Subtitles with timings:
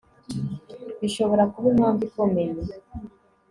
[1.01, 2.51] bishobora kuba impamvu ikomeye